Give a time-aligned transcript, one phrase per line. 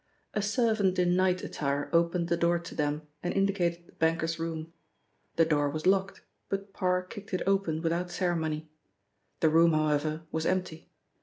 [0.33, 4.73] A servant in night attire opened the door to them and indicated the banker's room.
[5.35, 8.67] The door was locked, but Parr kicked it open without ceremony.
[9.41, 10.89] The room, however, was empty.